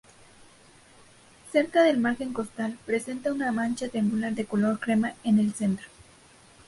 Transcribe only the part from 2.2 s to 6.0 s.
costal, presenta una mancha triangular de color crema en el centro.